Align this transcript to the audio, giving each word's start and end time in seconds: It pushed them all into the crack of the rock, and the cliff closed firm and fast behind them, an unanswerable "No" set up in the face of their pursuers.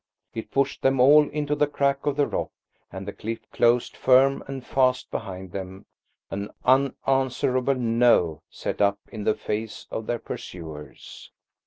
It 0.33 0.49
pushed 0.49 0.81
them 0.81 0.99
all 0.99 1.29
into 1.29 1.53
the 1.53 1.67
crack 1.67 2.07
of 2.07 2.15
the 2.15 2.25
rock, 2.25 2.49
and 2.91 3.07
the 3.07 3.13
cliff 3.13 3.41
closed 3.51 3.95
firm 3.95 4.43
and 4.47 4.65
fast 4.65 5.11
behind 5.11 5.51
them, 5.51 5.85
an 6.31 6.49
unanswerable 6.65 7.75
"No" 7.75 8.41
set 8.49 8.81
up 8.81 8.97
in 9.11 9.25
the 9.25 9.35
face 9.35 9.85
of 9.91 10.07
their 10.07 10.17
pursuers. 10.17 11.31